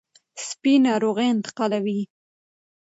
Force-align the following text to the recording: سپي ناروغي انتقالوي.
سپي 0.47 0.73
ناروغي 0.85 1.27
انتقالوي. 1.35 2.01